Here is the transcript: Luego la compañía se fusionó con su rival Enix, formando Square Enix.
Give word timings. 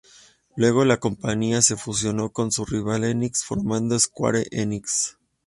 Luego 0.55 0.83
la 0.83 0.97
compañía 0.97 1.61
se 1.61 1.75
fusionó 1.77 2.31
con 2.31 2.51
su 2.51 2.65
rival 2.65 3.03
Enix, 3.03 3.43
formando 3.43 3.99
Square 3.99 4.47
Enix. 4.49 5.15